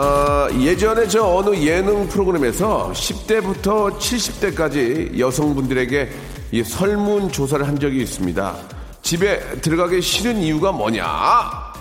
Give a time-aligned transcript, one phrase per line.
[0.00, 6.08] 어, 예전에 저 어느 예능 프로그램에서 10대부터 70대까지 여성분들에게
[6.52, 8.56] 이 설문 조사를 한 적이 있습니다.
[9.02, 11.04] 집에 들어가기 싫은 이유가 뭐냐?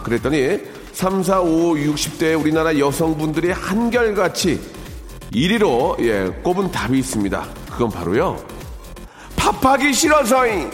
[0.04, 0.60] 그랬더니
[0.92, 4.60] 3, 4, 5, 60대 우리나라 여성분들이 한결같이
[5.32, 7.48] 1위로 예, 꼽은 답이 있습니다.
[7.72, 8.38] 그건 바로요.
[9.38, 10.70] 밥하기 싫어서잉.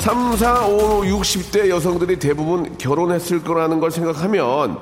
[0.00, 4.78] 3, 4, 5, 60대 여성들이 대부분 결혼했을 거라는 걸 생각하면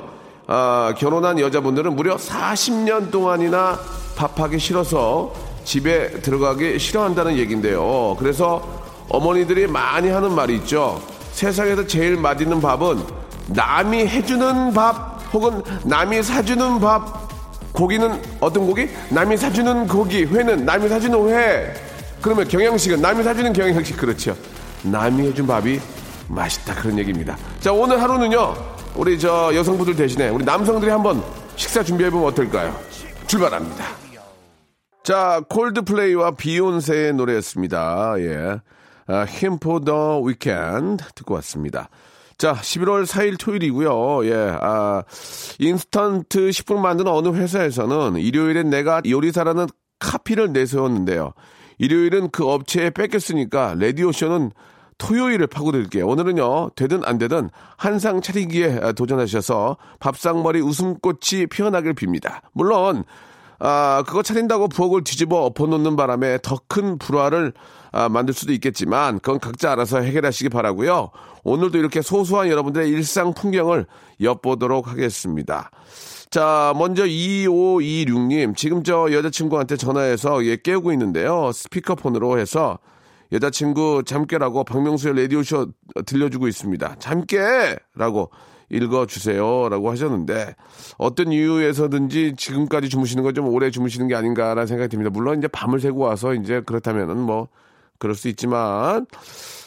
[0.47, 3.81] 아, 결혼한 여자분들은 무려 40년 동안이나
[4.15, 8.15] 밥하기 싫어서 집에 들어가기 싫어한다는 얘기인데요.
[8.21, 8.63] 그래서
[9.09, 11.03] 어머니들이 많이 하는 말이 있죠.
[11.33, 13.03] 세상에서 제일 맛있는 밥은
[13.49, 17.29] 남이 해주는 밥 혹은 남이 사주는 밥
[17.73, 18.89] 고기는 어떤 고기?
[19.09, 21.75] 남이 사주는 고기, 회는 남이 사주는 회.
[22.23, 24.37] 그러면 경양식은 남이 사주는 경양식 그렇죠.
[24.91, 25.81] 남이 해준 밥이
[26.29, 27.37] 맛있다 그런 얘기입니다.
[27.61, 28.55] 자 오늘 하루는요
[28.95, 31.23] 우리 저 여성분들 대신에 우리 남성들이 한번
[31.57, 32.77] 식사 준비해 보면 어떨까요?
[33.27, 33.85] 출발합니다.
[35.05, 38.15] 자 콜드플레이와 비욘세의 노래였습니다.
[38.19, 38.61] 예,
[39.07, 39.27] 아,
[39.85, 41.89] the weekend 듣고 왔습니다.
[42.37, 44.27] 자, 11월 4일 토요일이고요.
[44.27, 45.03] 예, 아,
[45.59, 49.67] 인스턴트 식품 만드는 어느 회사에서는 일요일엔 내가 요리사라는
[49.99, 51.33] 카피를 내세웠는데요.
[51.79, 54.53] 일요일은 그 업체에 뺏겼으니까 라디오쇼는
[54.99, 56.07] 토요일을 파고들게요.
[56.07, 62.41] 오늘은요, 되든 안 되든 한상 차리기에 도전하셔서 밥상머리 웃음꽃이 피어나길 빕니다.
[62.53, 63.05] 물론,
[63.61, 67.53] 아, 그거 차린다고 부엌을 뒤집어 엎어놓는 바람에 더 큰 불화를
[67.91, 71.11] 아, 만들 수도 있겠지만 그건 각자 알아서 해결하시기 바라고요.
[71.45, 73.87] 오늘도 이렇게 소소한 여러분들의 일상 풍경을
[74.21, 75.71] 엿보도록 하겠습니다.
[76.31, 81.51] 자, 먼저 2526님, 지금 저 여자친구한테 전화해서 얘 깨우고 있는데요.
[81.53, 82.79] 스피커폰으로 해서
[83.33, 85.69] 여자친구 잠 깨라고 박명수의 라디오쇼
[86.07, 86.97] 들려주고 있습니다.
[86.99, 87.77] 잠 깨!
[87.95, 88.31] 라고
[88.71, 89.69] 읽어주세요.
[89.71, 90.55] 라고 하셨는데,
[90.99, 95.11] 어떤 이유에서든지 지금까지 주무시는 건 좀 오래 주무시는 게 아닌가라는 생각이 듭니다.
[95.11, 97.49] 물론 이제 밤을 새고 와서 이제 그렇다면은 뭐,
[97.99, 99.07] 그럴 수 있지만,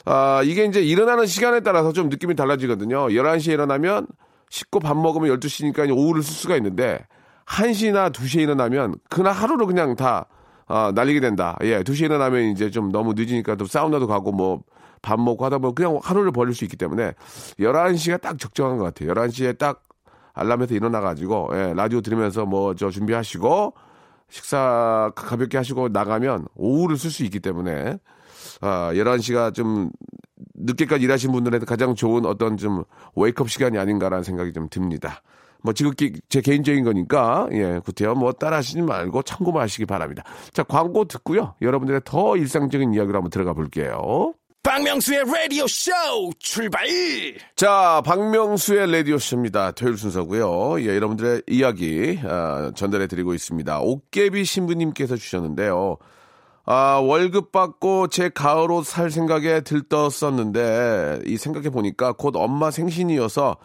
[0.05, 3.07] 아, 이게 이제 일어나는 시간에 따라서 좀 느낌이 달라지거든요.
[3.09, 4.07] 11시에 일어나면
[4.50, 7.00] 씻고 밥 먹으면 12시니까 오후를 쓸 수가 있는데,
[7.47, 10.27] 1시나 2시에 일어나면 그날 하루를 그냥 다,
[10.71, 11.57] 아, 날리게 된다.
[11.63, 14.61] 예, 2시에 일어나면 이제 좀 너무 늦으니까 또 사우나도 가고 뭐,
[15.01, 17.13] 밥 먹고 하다 보면 그냥 하루를 버릴 수 있기 때문에
[17.59, 19.13] 11시가 딱 적정한 것 같아요.
[19.13, 19.83] 11시에 딱
[20.33, 23.73] 알람에서 일어나가지고, 예, 라디오 들으면서 뭐 저 준비하시고,
[24.29, 27.97] 식사 가볍게 하시고 나가면 오후를 쓸 수 있기 때문에,
[28.61, 29.89] 아, 11시가 좀
[30.55, 32.83] 늦게까지 일하신 분들한테 가장 좋은 어떤 좀
[33.15, 35.21] 웨이크업 시간이 아닌가라는 생각이 좀 듭니다.
[35.63, 40.23] 뭐 지극히 제 개인적인 거니까 예, 구태여 뭐 따라하시지 말고 참고만 하시기 바랍니다.
[40.53, 41.55] 자, 광고 듣고요.
[41.61, 44.33] 여러분들의 더 일상적인 이야기로 한번 들어가 볼게요.
[44.63, 46.85] 박명수의 Radio Show 출발.
[47.55, 49.71] 자, 박명수의 라디오 쇼입니다.
[49.71, 50.81] 토요일 순서고요.
[50.81, 53.79] 예, 여러분들의 이야기 아, 전달해 드리고 있습니다.
[53.79, 55.97] 옥개비 신부님께서 주셨는데요.
[56.63, 63.57] 아, 월급 받고 제 가을 옷 살 생각에 들떴었는데 이 생각해 보니까 곧 엄마 생신이어서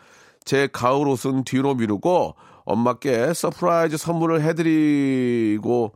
[0.46, 2.34] 제 가을 옷은 뒤로 미루고
[2.64, 5.92] 엄마께 surprise 선물을 해드리고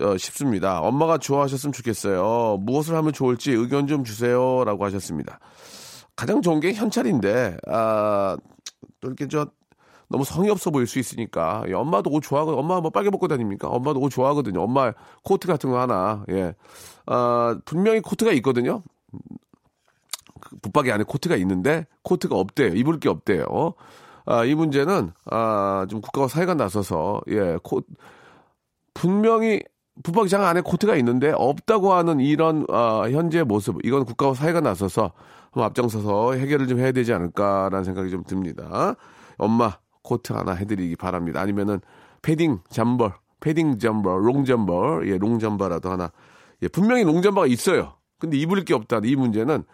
[0.00, 0.80] 어, 싶습니다.
[0.80, 2.58] 엄마가 좋아하셨으면 좋겠어요.
[2.60, 5.40] 무엇을 하면 좋을지 의견 좀 주세요 라고 하셨습니다.
[6.14, 8.36] 가장 좋은 게 현찰인데 아,
[9.00, 9.46] 또 이렇게 저
[10.08, 13.68] 너무 성의 없어 보일 수 있으니까 예, 엄마도 옷 좋아하고 엄마 뭐 빨개 벗고 다닙니까?
[13.68, 14.62] 엄마도 옷 좋아하거든요.
[14.62, 14.92] 엄마
[15.22, 16.54] 코트 같은 거 하나 예,
[17.06, 18.82] 아, 분명히 코트가 있거든요.
[20.54, 22.74] 그 붙박이 안에 코트가 있는데 코트가 없대요.
[22.74, 23.74] 입을 게 없대요.
[24.26, 27.80] 아, 이 문제는 아, 좀 국가와 사회가 나서서 예, 코
[28.94, 29.62] 분명히
[30.02, 35.12] 붙박이장 안에 코트가 있는데 없다고 하는 이런 아, 현재 모습 이건 국가와 사회가 나서서
[35.52, 38.96] 한번 앞장서서 해결을 좀 해야 되지 않을까라는 생각이 좀 듭니다.
[39.36, 41.40] 엄마 코트 하나 해드리기 바랍니다.
[41.40, 41.80] 아니면은
[42.22, 46.10] 패딩 잠벌, 패딩 잠벌, long 잠벌, 예, long 잠바라도 하나.
[46.62, 47.94] 예, 분명히 long 잠바가 있어요.
[48.18, 49.00] 근데 입을 게 없다.
[49.04, 49.64] 이 문제는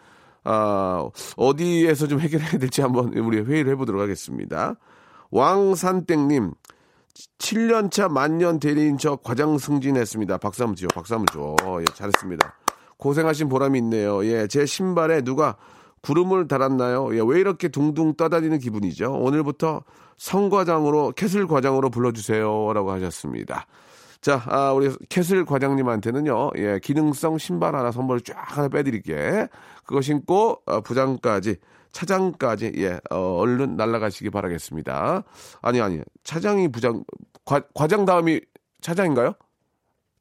[0.43, 4.75] 아, 어디에서 좀 해결해야 될지 한번 우리 회의를 해보도록 하겠습니다.
[5.29, 6.53] 왕산땡님,
[7.37, 10.37] 7년차 만년 대리인 저 과장 승진했습니다.
[10.37, 11.55] 박수 한번 줘, 박수 한번 줘.
[11.81, 12.53] 예, 잘했습니다.
[12.97, 14.25] 고생하신 보람이 있네요.
[14.25, 15.57] 예, 제 신발에 누가
[16.01, 17.15] 구름을 달았나요?
[17.15, 19.13] 예, 왜 이렇게 둥둥 떠다니는 기분이죠?
[19.13, 19.83] 오늘부터
[20.17, 22.73] 성과장으로, castle 과장으로 불러주세요.
[22.73, 23.65] 라고 하셨습니다.
[24.21, 29.47] 자, 아, 우리 castle 과장님한테는요, 예, 기능성 신발 하나 선물 쫙 하나 빼드릴게.
[29.83, 31.55] 그거 신고, 어, 부장까지,
[31.91, 35.23] 차장까지, 예, 어, 얼른 날아가시기 바라겠습니다.
[35.63, 37.03] 아니, 아니, 차장이 부장,
[37.45, 38.41] 과, 과장 다음이
[38.81, 39.33] 차장인가요?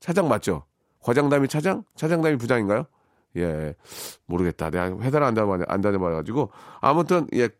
[0.00, 0.64] 차장 맞죠?
[1.02, 1.85] 과장 다음이 차장?
[1.94, 2.85] 차장 다음이 부장인가요?
[3.37, 3.75] 예,
[4.25, 4.70] 모르겠다.
[4.70, 6.50] 내가 회사를 안 다녀, 안 다녀봐가지고.
[6.81, 7.50] 아무튼, 예,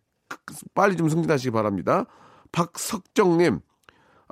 [0.73, 2.07] 빨리 좀 승진하시기 바랍니다.
[2.51, 3.61] 박석정님,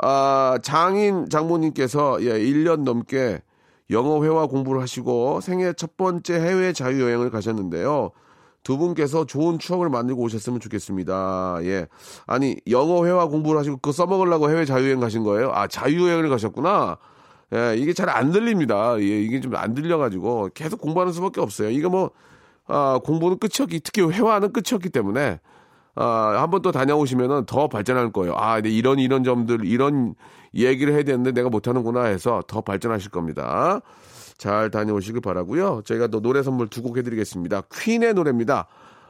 [0.00, 3.42] 아, 장인 장모님께서 예, 1년 넘게
[3.90, 8.10] 영어 회화 공부를 하시고 생애 첫 번째 해외 자유여행을 가셨는데요.
[8.62, 11.58] 두 분께서 좋은 추억을 만들고 오셨으면 좋겠습니다.
[11.62, 11.86] 예.
[12.26, 15.50] 아니, 영어 회화 공부를 하시고 그거 써먹으려고 해외 자유여행 가신 거예요?
[15.52, 16.98] 아, 자유여행을 가셨구나.
[17.54, 18.94] 예, 이게 잘 안 들립니다.
[19.00, 21.70] 예, 이게 좀 안 들려가지고 계속 공부하는 수밖에 없어요.
[21.70, 22.10] 이게 뭐,
[22.66, 25.40] 아, 공부는 끝이었기, 특히 회화는 끝이었기 때문에
[26.00, 28.34] 아, 한 번 또 다녀오시면은 더 발전할 거예요.
[28.36, 30.14] 아, 이런 이런 점들 이런
[30.54, 33.80] 얘기를 해야 되는데 내가 못하는구나 해서 더 발전하실 겁니다.
[34.38, 35.82] 잘 다녀오시길 바라고요.
[35.84, 37.62] 저희가 또 노래 선물 두 곡 해드리겠습니다.
[37.72, 38.68] 퀸의 노래입니다.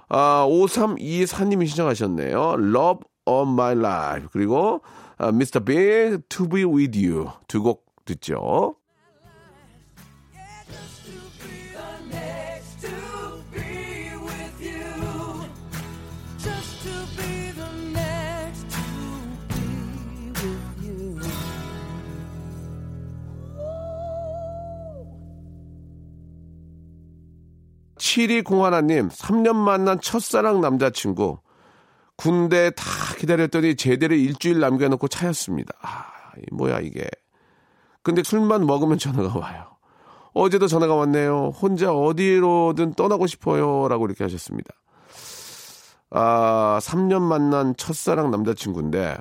[0.09, 2.55] 아, 5324님이 신청하셨네요.
[2.59, 4.81] Love of My Life 그리고
[5.19, 5.61] 아, Mr.
[5.65, 8.77] Big To Be With You 두 곡 듣죠.
[28.19, 31.39] 7201님, 3년 만난 첫사랑 남자친구.
[32.17, 32.85] 군대 다
[33.17, 35.73] 기다렸더니 제대를 일주일 남겨놓고 차였습니다.
[35.81, 36.07] 아,
[36.37, 37.09] 이 뭐야, 이게.
[38.03, 39.67] 근데 술만 먹으면 전화가 와요.
[40.33, 41.53] 어제도 전화가 왔네요.
[41.61, 43.87] 혼자 어디로든 떠나고 싶어요.
[43.89, 44.71] 라고 이렇게 하셨습니다.
[46.11, 49.19] 아, 3년 만난 첫사랑 남자친구인데,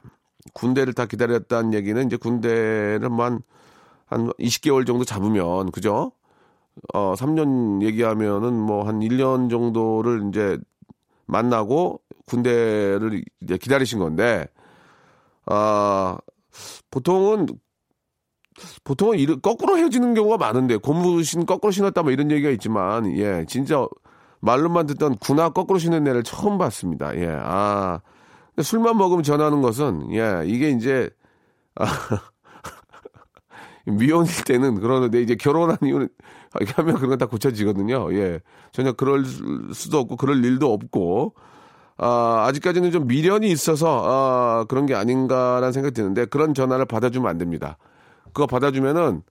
[0.53, 3.41] 군대를 다 기다렸다는 얘기는 이제 군대를 뭐 한,
[4.05, 6.13] 한 20개월 정도 잡으면, 그죠?
[6.93, 10.57] 어, 3년 얘기하면은 뭐 한 1년 정도를 이제
[11.25, 14.47] 만나고 군대를 이제 기다리신 건데,
[15.45, 16.17] 아,
[16.91, 17.47] 보통은,
[18.83, 23.85] 보통은 이르, 거꾸로 헤어지는 경우가 많은데, 고무신 거꾸로 신었다 뭐 이런 얘기가 있지만, 예, 진짜
[24.41, 27.15] 말로만 듣던 군화 거꾸로 신는 애를 처음 봤습니다.
[27.17, 28.01] 예, 아.
[28.61, 31.09] 술만 먹으면 전하는 것은, 예, 이게 이제,
[31.75, 31.85] 아,
[33.87, 36.09] 미혼일 때는 그러는데 이제 결혼한 이유는
[36.59, 38.13] 이렇게 하면 그런 건 다 고쳐지거든요.
[38.13, 38.39] 예.
[38.71, 39.23] 전혀 그럴
[39.73, 41.33] 수도 없고 그럴 일도 없고
[41.97, 47.37] 아, 아직까지는 좀 미련이 있어서 아, 그런 게 아닌가라는 생각이 드는데 그런 전화를 받아주면 안
[47.37, 47.77] 됩니다.
[48.33, 49.23] 그거 받아주면은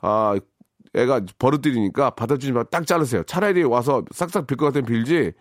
[0.00, 0.36] 아,
[0.94, 2.64] 애가 버릇들이니까 받아주지 마.
[2.64, 3.22] 딱 자르세요.
[3.24, 5.32] 차라리 와서 싹싹 빌 것 같으면 빌지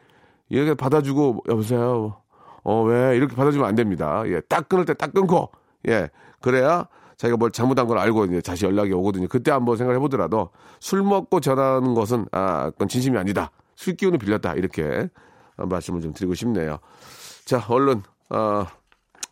[0.49, 2.17] 이렇게 받아주고 여보세요.
[2.63, 3.15] 어, 왜?
[3.17, 4.23] 이렇게 받아주면 안 됩니다.
[4.27, 4.41] 예.
[4.41, 5.49] 딱 끊을 때 딱 끊고
[5.87, 6.09] 예.
[6.41, 6.87] 그래야
[7.19, 9.27] 자기가 뭘 잘못한 걸 알고 이제 다시 연락이 오거든요.
[9.27, 13.51] 그때 한번 생각해 보더라도 술 먹고 전화하는 것은 아, 그건 진심이 아니다.
[13.75, 14.53] 술 기운을 빌렸다.
[14.53, 15.09] 이렇게
[15.57, 16.79] 말씀을 좀 드리고 싶네요.
[17.43, 18.65] 자, 얼른 어,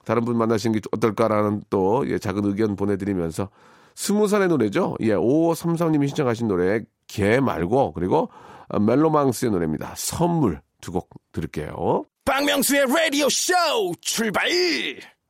[0.03, 3.49] 다른 분 만나시는 게 어떨까라는 또 예, 작은 의견 보내드리면서
[3.95, 4.97] 스무 살의 노래죠.
[4.99, 8.29] 예, 5533님이 신청하신 노래 개 말고 그리고
[8.67, 9.93] 어, 멜로망스의 노래입니다.
[9.95, 12.03] 선물 두 곡 들을게요.
[12.25, 13.53] 박명수의 라디오 쇼
[14.01, 14.49] 출발!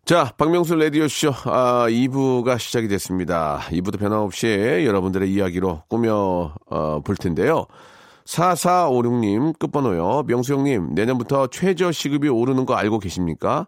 [0.07, 3.59] 자, 박명수 라디오쇼, 아, 2부가 시작이 됐습니다.
[3.71, 7.65] 2부도 변함없이 여러분들의 이야기로 꾸며, 어, 볼 텐데요.
[8.23, 10.23] 4456님, 끝번호요.
[10.23, 13.67] 명수 형님, 내년부터 최저 시급이 오르는 거 알고 계십니까?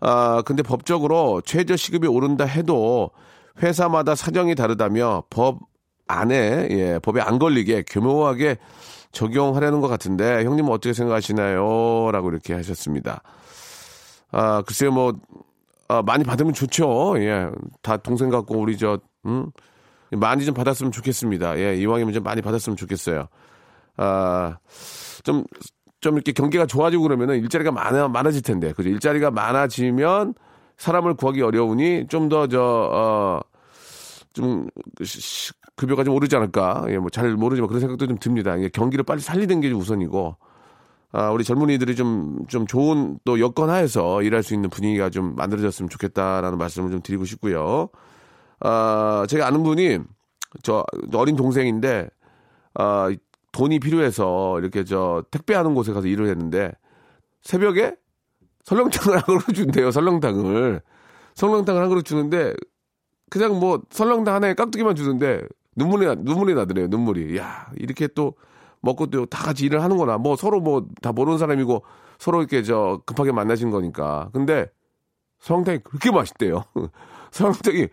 [0.00, 3.08] 아, 근데 법적으로 최저 시급이 오른다 해도
[3.62, 5.60] 회사마다 사정이 다르다며 법
[6.08, 8.58] 안에, 예, 법에 안 걸리게 교묘하게
[9.12, 12.10] 적용하려는 것 같은데, 형님은 어떻게 생각하시나요?
[12.12, 13.22] 라고 이렇게 하셨습니다.
[14.30, 15.14] 아, 글쎄요, 뭐,
[15.90, 17.14] 아, 많이 받으면 좋죠.
[17.18, 17.50] 예.
[17.82, 19.50] 다 동생 같고, 우리 저, 음?
[20.12, 21.58] 많이 좀 받았으면 좋겠습니다.
[21.58, 21.76] 예.
[21.76, 23.26] 이왕이면 좀 많이 받았으면 좋겠어요.
[23.96, 24.56] 아,
[25.24, 25.44] 좀,
[26.00, 28.72] 좀 이렇게 경기가 좋아지고 그러면은 일자리가 많아, 많아질 텐데.
[28.72, 28.88] 그죠.
[28.88, 30.34] 일자리가 많아지면
[30.78, 33.40] 사람을 구하기 어려우니 좀 더, 저, 어,
[34.32, 34.68] 좀,
[35.02, 36.84] 시- 급여가 좀 오르지 않을까.
[36.88, 38.58] 예, 뭐 잘 모르지만 그런 생각도 좀 듭니다.
[38.60, 40.36] 예, 경기를 빨리 살리는 게 우선이고.
[41.12, 45.88] 아, 우리 젊은이들이 좀, 좀 좋은 또 여건 하에서 일할 수 있는 분위기가 좀 만들어졌으면
[45.88, 47.88] 좋겠다라는 말씀을 좀 드리고 싶고요.
[48.60, 49.98] 아, 제가 아는 분이
[50.62, 52.08] 저 어린 동생인데,
[52.74, 53.10] 아,
[53.52, 56.70] 돈이 필요해서 이렇게 저 택배하는 곳에 가서 일을 했는데,
[57.42, 57.96] 새벽에
[58.64, 60.80] 설렁탕을 한 그릇 준대요, 설렁탕을.
[61.34, 62.54] 설렁탕을 한 그릇 주는데,
[63.30, 65.42] 그냥 뭐 설렁탕 하나에 깍두기만 주는데,
[65.74, 67.36] 눈물이, 나- 눈물이 나더래요, 눈물이.
[67.38, 68.34] 야 이렇게 또
[68.82, 71.82] 먹고 또 다 같이 일을 하는거나 뭐 서로 뭐 다 모르는 사람이고
[72.18, 74.28] 서로 이렇게 저 급하게 만나신 거니까.
[74.32, 74.66] 근데
[75.40, 76.64] 설렁탕이 그렇게 맛있대요.
[77.32, 77.88] 설렁탕이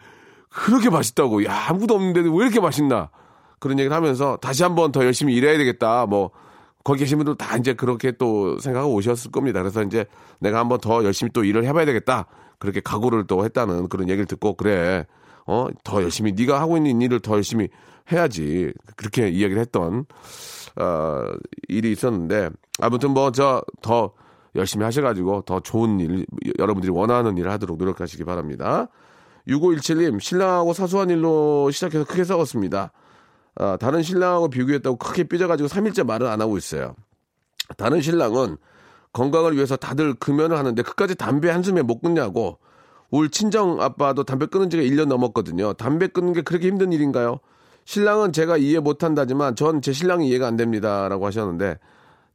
[0.50, 1.46] 그렇게 맛있다고.
[1.46, 3.10] 야, 아무도 없는데도 왜 이렇게 맛있나.
[3.60, 6.06] 그런 얘기를 하면서 다시 한번 더 열심히 일해야 되겠다.
[6.06, 6.32] 뭐,
[6.84, 9.62] 거기 계신 분들 다 이제 그렇게 또 생각하고 오셨을 겁니다.
[9.62, 10.06] 그래서 이제
[10.39, 12.25] 내가 한번 더 열심히 또 일을 해봐야 되겠다.
[12.60, 15.06] 그렇게 각오를 또 했다는 그런 얘기를 듣고 그래.
[15.46, 17.70] 어, 더 열심히 네가 하고 있는 일을 더 열심히
[18.11, 18.73] 해야지.
[18.95, 20.05] 그렇게 이야기를 했던
[20.79, 21.23] 어,
[21.67, 22.49] 일이 있었는데
[22.79, 24.13] 아무튼 뭐 저 더
[24.55, 26.25] 열심히 하셔가지고 더 좋은 일
[26.57, 28.87] 여러분들이 원하는 일을 하도록 노력하시기 바랍니다.
[29.47, 32.91] 6517님 신랑하고 사소한 일로 시작해서 크게 싸웠습니다.
[33.55, 36.95] 아, 다른 신랑하고 비교했다고 크게 삐져가지고 3일째 말을 안 하고 있어요.
[37.77, 38.57] 다른 신랑은
[39.13, 42.59] 건강을 위해서 다들 금연을 하는데 끝까지 담배 한숨에 못 끊냐고
[43.09, 45.73] 울 친정 아빠도 담배 끊은 지가 1년 넘었거든요.
[45.73, 47.39] 담배 끊는 게 그렇게 힘든 일인가요?
[47.88, 51.08] 신랑은 제가 이해 못 한다지만 전 제 신랑이 이해가 안 됩니다.
[51.08, 51.79] 라고 하셨는데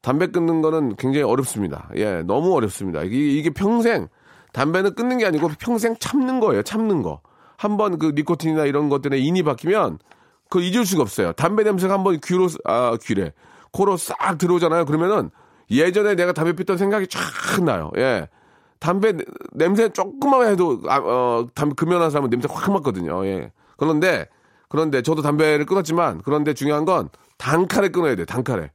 [0.00, 1.90] 담배 끊는 거는 굉장히 어렵습니다.
[1.96, 3.02] 예, 너무 어렵습니다.
[3.02, 4.08] 이게, 이게 평생
[4.54, 6.62] 담배는 끊는 게 아니고 평생 참는 거예요.
[6.62, 7.20] 참는 거.
[7.58, 9.98] 한번 그 니코틴이나 이런 것 때문에 인이 바뀌면
[10.48, 11.32] 그걸 잊을 수가 없어요.
[11.32, 13.32] 담배 냄새가 한번 귀로, 아, 귀래.
[13.72, 14.86] 코로 싹 들어오잖아요.
[14.86, 15.30] 그러면은
[15.70, 17.90] 예전에 내가 담배 피던 생각이 쫙 나요.
[17.98, 18.28] 예.
[18.78, 19.12] 담배
[19.52, 23.24] 냄새 조금만 해도, 아, 어, 담배 금연한 사람은 냄새 확 맡거든요.
[23.26, 23.52] 예.
[23.76, 24.26] 그런데,
[24.72, 28.70] 그런데 저도 담배를 끊었지만, 그런데 중요한 건 단칼에 끊어야 돼, 단칼에.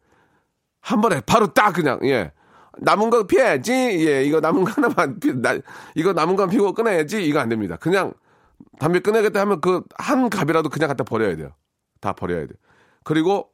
[0.80, 2.32] 한 번에 바로 딱 그냥, 예.
[2.78, 3.74] 남은 거 피해야지.
[3.74, 5.58] 예, 이거 남은 거 하나만 피, 나,
[5.96, 7.26] 이거 남은 거 피고 끊어야지.
[7.26, 7.78] 이거 안 됩니다.
[7.78, 8.14] 그냥
[8.78, 11.50] 담배 끊어야겠다 하면 그 한 갑이라도 그냥 갖다 버려야 돼요.
[12.00, 12.54] 다 버려야 돼.
[13.04, 13.50] 그리고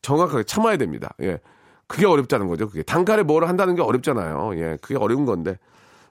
[0.00, 1.14] 정확하게 참아야 됩니다.
[1.20, 1.40] 예.
[1.88, 2.68] 그게 어렵다는 거죠.
[2.68, 4.52] 그게 단칼에 뭐를 한다는 게 어렵잖아요.
[4.56, 4.78] 예.
[4.80, 5.58] 그게 어려운 건데.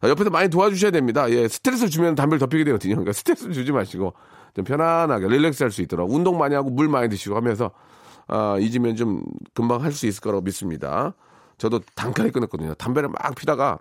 [0.01, 1.29] 아, 옆에서 많이 도와주셔야 됩니다.
[1.31, 1.47] 예.
[1.47, 2.95] 스트레스 주면 담배를 덮이게 되거든요.
[2.95, 4.13] 그러니까 스트레스 주지 마시고
[4.55, 7.71] 좀 편안하게 릴렉스 할 수 있도록 운동 많이 하고 물 많이 드시고 하면서
[8.27, 9.23] 아, 잊으면 좀
[9.53, 11.13] 금방 할 수 있을 거라고 믿습니다.
[11.57, 12.73] 저도 단칼에 끊었거든요.
[12.75, 13.79] 담배를 막 피다가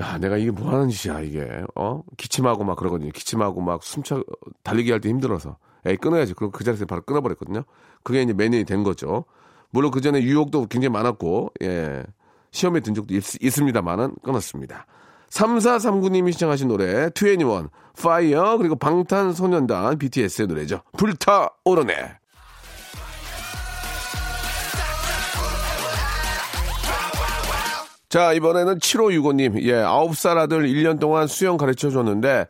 [0.00, 1.64] 야, 내가 이게 뭐 하는 짓이야, 이게.
[1.74, 2.02] 어?
[2.16, 3.10] 기침하고 막 그러거든요.
[3.10, 4.22] 기침하고 막 숨차,
[4.62, 5.56] 달리기 할 때 힘들어서.
[5.86, 6.34] 에이, 끊어야지.
[6.34, 7.64] 그리고 그 자리에서 바로 끊어버렸거든요.
[8.04, 9.24] 그게 이제 매년이 된 거죠.
[9.70, 12.04] 물론 그 전에 유혹도 굉장히 많았고, 예.
[12.50, 14.86] 시험에 든 적도 있, 있습니다만은 끊었습니다.
[15.30, 20.82] 3439님이 시청하신 노래, 2NE1, Fire, 그리고 방탄소년단 BTS의 노래죠.
[20.96, 22.18] 불타오르네.
[28.08, 29.62] 자, 이번에는 7565님.
[29.64, 32.46] 예, 9살 아들 1년 동안 수영 가르쳐 줬는데,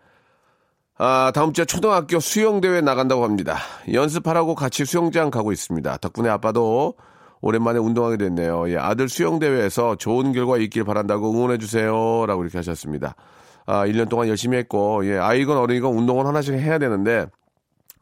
[0.99, 3.59] 아, 다음 주에 초등학교 수영대회 나간다고 합니다.
[3.93, 5.97] 연습하라고 같이 수영장 가고 있습니다.
[5.97, 6.95] 덕분에 아빠도
[7.41, 8.71] 오랜만에 운동하게 됐네요.
[8.71, 12.27] 예, 아들 수영대회에서 좋은 결과 있길 바란다고 응원해주세요.
[12.27, 13.15] 라고 이렇게 하셨습니다.
[13.67, 17.27] 아, 1년 동안 열심히 했고, 예, 아이건 어린이건 운동을 하나씩 해야 되는데,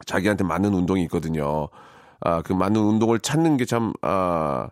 [0.05, 1.67] 자기한테 맞는 운동이 있거든요.
[2.21, 4.69] 아, 그 맞는 운동을 찾는 게 참, 아,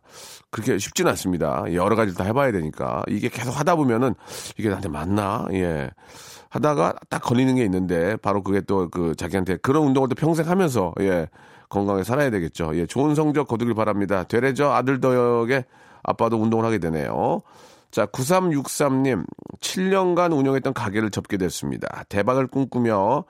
[0.49, 1.65] 그렇게 쉽지는 않습니다.
[1.73, 3.03] 여러 가지를 다 해봐야 되니까.
[3.09, 4.15] 이게 계속 하다 보면은
[4.57, 5.45] 이게 나한테 맞나?
[5.51, 5.89] 예.
[6.49, 10.93] 하다가 딱 걸리는 게 있는데 바로 그게 또 그 자기한테 그런 운동을 또 평생 하면서
[11.01, 11.27] 예.
[11.69, 12.71] 건강하게 살아야 되겠죠.
[12.75, 12.85] 예.
[12.85, 14.23] 좋은 성적 거두길 바랍니다.
[14.23, 15.65] 되레저 아들 덕에
[16.03, 17.41] 아빠도 운동을 하게 되네요.
[17.91, 19.25] 자, 9363님,
[19.61, 22.03] 7년간 운영했던 가게를 접게 됐습니다.
[22.09, 23.23] 대박을 꿈꾸며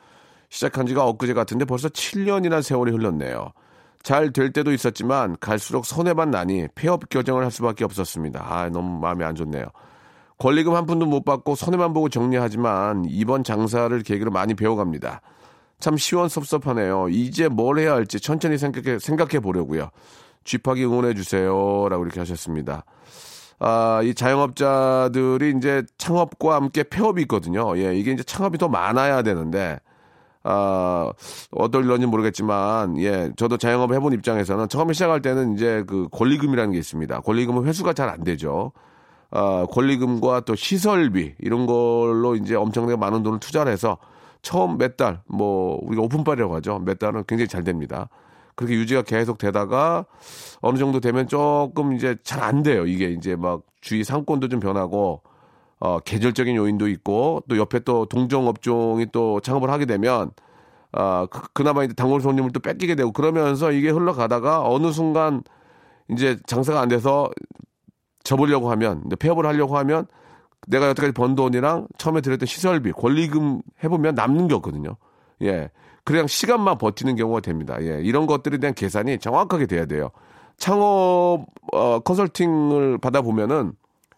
[0.50, 3.52] 시작한 지가 엊그제 같은데 벌써 7년이나 세월이 흘렀네요.
[4.06, 8.46] 잘 될 때도 있었지만 갈수록 손해만 나니 폐업 결정을 할 수밖에 없었습니다.
[8.48, 9.66] 아, 너무 마음이 안 좋네요.
[10.38, 15.22] 권리금 한 푼도 못 받고 손해만 보고 정리하지만 이번 장사를 계기로 많이 배워갑니다.
[15.80, 17.10] 참 시원섭섭하네요.
[17.10, 19.90] 이제 뭘 해야 할지 천천히 생각해, 생각해 보려고요.
[20.44, 21.88] 쥐파기 응원해 주세요.
[21.90, 22.86] 라고 이렇게 하셨습니다.
[23.60, 27.78] 아, 이 자영업자들이 이제 창업과 함께 폐업이 있거든요.
[27.78, 29.80] 예, 이게 이제 창업이 더 많아야 되는데,
[30.44, 31.12] 아,
[31.52, 37.22] 어떨런지 모르겠지만, 예, 저도 자영업 해본 입장에서는 처음에 시작할 때는 이제 그 권리금이라는 게 있습니다.
[37.22, 38.72] 권리금은 회수가 잘 안 되죠.
[39.32, 43.98] 아, 권리금과 또 시설비, 이런 걸로 이제 엄청나게 많은 돈을 투자를 해서
[44.46, 46.80] 처음 몇 달, 뭐, 우리가 오픈빨이라고 하죠.
[46.80, 48.10] 몇 달은 굉장히 잘 됩니다.
[48.56, 50.06] 그렇게 유지가 계속 되다가
[50.62, 52.86] 어느 정도 되면 조금 이제 잘 안 돼요.
[52.86, 55.24] 이게 이제 막 주위 상권도 좀 변하고
[55.80, 60.32] 어, 계절적인 요인도 있고 또 옆에 또 동종 업종이 또 창업을 하게 되면
[60.92, 65.42] 아, 그, 그나마 이제 단골 손님을 또 뺏기게 되고 그러면서 이게 흘러가다가 어느 순간
[66.10, 67.30] 이제 장사가 안 돼서
[68.24, 70.06] 접으려고 하면 폐업을 하려고 하면
[70.68, 74.98] 내가 여태까지 번 돈이랑 처음에 들였던 시설비, 권리금 해보면 남는 게 없거든요.
[75.42, 75.70] 예.
[76.04, 77.78] 그냥 시간만 버티는 경우가 됩니다.
[77.82, 78.00] 예.
[78.02, 80.10] 이런 것들에 대한 계산이 정확하게 돼야 돼요.
[80.58, 83.74] 창업, 어, 컨설팅을 받아보면은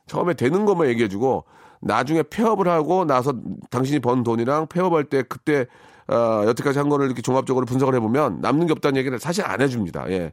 [0.05, 1.45] 처음에 되는 것만 얘기해주고
[1.81, 3.33] 나중에 폐업을 하고 나서
[3.69, 5.65] 당신이 번 돈이랑 폐업할 때 그때
[6.07, 10.09] 어, 여태까지 한 거를 이렇게 종합적으로 분석을 해보면 남는 게 없다는 얘기를 사실 안 해줍니다.
[10.11, 10.31] 예.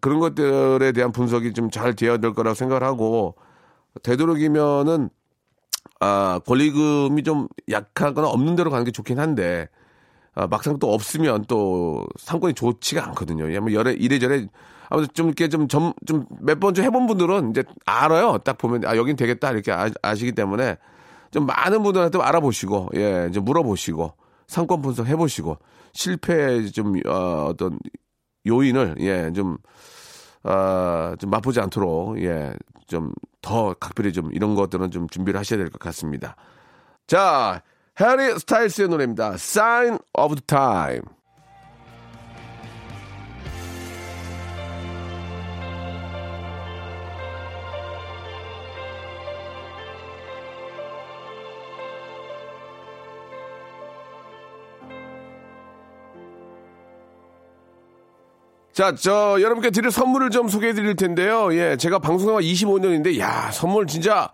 [0.00, 3.34] 그런 것들에 대한 분석이 좀 잘 되어야 될 거라고 생각을 하고
[4.02, 5.10] 되도록이면은
[6.00, 9.68] 아 권리금이 좀 약하거나 없는 대로 가는 게 좋긴 한데
[10.34, 13.52] 아, 막상 또 없으면 또 상권이 좋지가 않거든요.
[13.52, 14.46] 예, 뭐 여래 이래저래
[14.90, 18.38] 아무튼 좀 이렇게 좀좀좀몇 번 좀 해본 분들은 이제 알아요.
[18.38, 20.76] 딱 보면 아 여긴 되겠다 이렇게 아, 시기 때문에
[21.32, 24.12] 좀 많은 분들한테 알아보시고 예 이제 물어보시고
[24.46, 25.58] 상권 분석 해보시고
[25.92, 27.78] 실패 좀 어, 어떤
[28.46, 29.58] 요인을 예 좀
[30.44, 32.52] 아, 좀 맛보지 않도록 예
[32.88, 36.36] 좀 더 각별히 좀 이런 것들은 좀 준비를 하셔야 될 것 같습니다.
[37.06, 37.62] 자
[38.00, 39.34] 해리 스타일스의 노래입니다.
[39.34, 41.02] Sign of the Time.
[58.78, 61.52] 자, 저, 여러분께 드릴 선물을 좀 소개해 드릴 텐데요.
[61.52, 64.30] 예, 제가 방송한 25년인데, 야, 선물 진짜,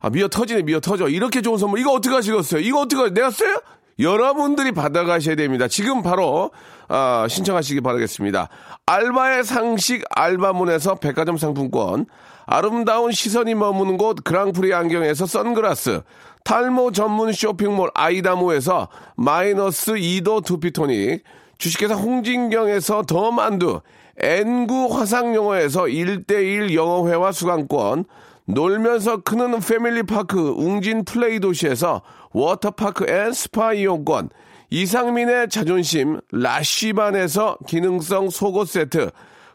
[0.00, 1.06] 아, 미어 터지네, 미어 터져.
[1.06, 2.60] 이렇게 좋은 선물, 이거 어떻게 하시겠어요?
[2.62, 3.60] 이거 어떻게, 내가 써요?
[4.00, 5.68] 여러분들이 받아가셔야 됩니다.
[5.68, 6.50] 지금 바로,
[6.88, 8.48] 아, 신청하시기 바라겠습니다.
[8.86, 12.06] 알바의 상식 알바문에서 백화점 상품권,
[12.44, 16.02] 아름다운 시선이 머무는 곳 그랑프리 안경에서 선글라스,
[16.42, 21.22] 탈모 전문 쇼핑몰 아이다모에서 마이너스 2도 두피토닉,
[21.58, 23.80] 주식회사 홍진경에서 더 만두,
[24.18, 28.04] N구 화상영어에서 1대1 영어회화 수강권,
[28.46, 34.30] 놀면서 크는 패밀리파크 웅진 플레이 도시에서 워터파크 and 스파 이용권,
[34.70, 39.10] 이상민의 자존심 라쉬반에서 기능성 속옷 세트,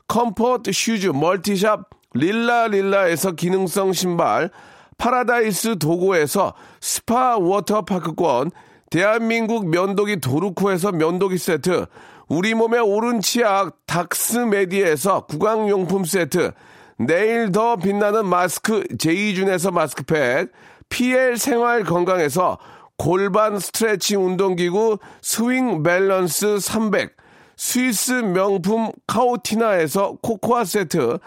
[0.08, 4.50] comfort shoes multi shop 릴라릴라에서 기능성 신발,
[4.98, 8.52] 파라다이스 도고에서 스파 워터파크권,
[8.92, 11.86] 대한민국 면도기 도루코에서 면도기 세트,
[12.28, 16.52] 우리 몸의 오른 치약 닥스메디에서 구강용품 세트,
[16.98, 20.52] 내일 더 빛나는 마스크 제이준에서 마스크팩,
[20.90, 22.58] PL 생활 건강에서
[22.98, 27.16] 골반 스트레칭 운동기구 스윙 밸런스 300,
[27.56, 31.18] 스위스 명품 카오티나에서 코코아 세트,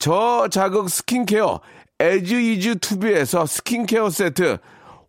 [0.00, 1.60] 저자극 스킨케어
[2.00, 4.58] 에즈이즈 투비에서 스킨케어 세트,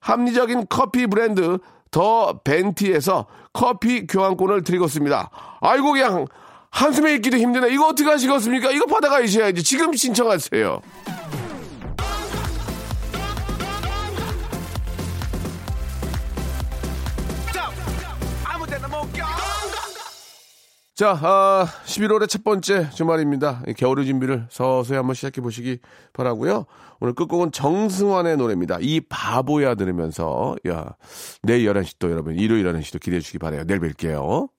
[0.00, 1.58] 합리적인 커피 브랜드
[1.90, 5.30] 더 벤티에서 커피 교환권을 드리고 있습니다.
[5.60, 6.26] 아이고 그냥
[6.70, 7.72] 한숨에 있기도 힘드네.
[7.72, 8.70] 이거 어떻게 하시겠습니까?
[8.70, 9.62] 이거 받아가셔야지.
[9.62, 10.80] 지금 신청하세요.
[21.00, 23.62] 자, 아, 11월의 첫 번째 주말입니다.
[23.78, 25.78] 겨울의 준비를 서서히 한번 시작해 보시기
[26.12, 26.66] 바라고요.
[27.00, 28.76] 오늘 끝곡은 정승환의 노래입니다.
[28.82, 30.94] 이 바보야 들으면서 야,
[31.42, 33.64] 내일 11시 또 여러분 일요일 11시 또 기대해 주시기 바래요.
[33.64, 34.50] 내일 뵐게요.